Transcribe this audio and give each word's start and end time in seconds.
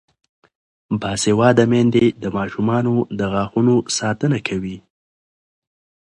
باسواده 1.01 1.65
میندې 1.71 2.05
د 2.21 2.23
ماشومانو 2.37 2.95
د 3.19 3.19
غاښونو 3.33 3.75
ساتنه 3.97 4.37
کوي. 4.47 4.77